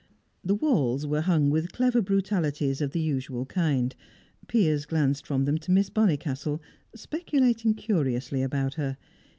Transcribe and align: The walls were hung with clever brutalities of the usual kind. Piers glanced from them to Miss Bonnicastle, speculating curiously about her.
The 0.43 0.55
walls 0.55 1.05
were 1.05 1.21
hung 1.21 1.51
with 1.51 1.73
clever 1.73 2.01
brutalities 2.01 2.81
of 2.81 2.89
the 2.89 2.99
usual 2.99 3.45
kind. 3.45 3.95
Piers 4.47 4.87
glanced 4.87 5.27
from 5.27 5.45
them 5.45 5.59
to 5.59 5.71
Miss 5.71 5.91
Bonnicastle, 5.91 6.59
speculating 6.95 7.75
curiously 7.75 8.41
about 8.41 8.73
her. 8.73 8.97